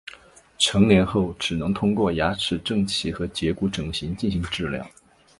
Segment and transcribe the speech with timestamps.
[0.57, 4.83] 成年后只能通过牙齿正畸和截骨整形进行治疗。